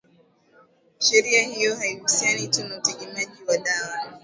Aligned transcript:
sheria 0.99 1.41
hiyo 1.41 1.75
haihusiani 1.75 2.47
tu 2.47 2.63
na 2.67 2.77
utegemeaji 2.77 3.43
wa 3.47 3.57
dawa 3.57 4.19